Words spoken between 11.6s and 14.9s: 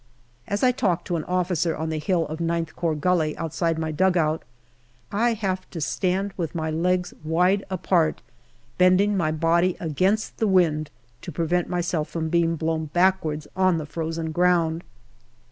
myself from being blown backwards on the frozen ground.